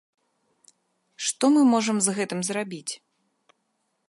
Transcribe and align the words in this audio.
Што 1.27 1.45
мы 1.57 1.61
можам 1.75 1.97
з 2.07 2.17
гэтым 2.21 2.39
зрабіць? 2.49 2.89